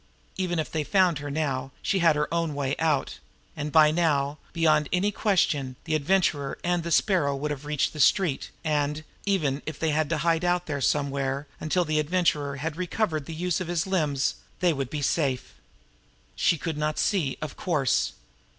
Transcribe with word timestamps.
Even 0.35 0.57
if 0.57 0.71
they 0.71 0.83
found 0.83 1.19
her 1.19 1.29
now, 1.29 1.71
she 1.83 1.99
had 1.99 2.15
her 2.15 2.27
own 2.33 2.55
way 2.55 2.75
out; 2.79 3.19
and 3.55 3.71
by 3.71 3.91
now, 3.91 4.39
beyond 4.51 4.89
any 4.91 5.11
question, 5.11 5.75
the 5.83 5.93
Adventurer 5.93 6.57
and 6.63 6.81
the 6.81 6.89
Sparrow 6.89 7.35
would 7.35 7.51
have 7.51 7.65
reached 7.65 7.93
the 7.93 7.99
street, 7.99 8.49
and, 8.63 9.03
even 9.27 9.61
if 9.67 9.77
they 9.77 9.91
had 9.91 10.09
to 10.09 10.17
hide 10.17 10.43
out 10.43 10.65
there 10.65 10.81
somewhere 10.81 11.45
until 11.59 11.85
the 11.85 11.99
Adventurer 11.99 12.55
had 12.55 12.77
recovered 12.77 13.27
the 13.27 13.35
use 13.35 13.61
of 13.61 13.67
his 13.67 13.85
limbs, 13.85 14.33
they 14.59 14.73
would 14.73 14.89
be 14.89 15.03
safe. 15.03 15.53
She 16.35 16.57
could 16.57 16.79
not 16.79 16.97
see, 16.97 17.37
of 17.39 17.55
course. 17.55 18.13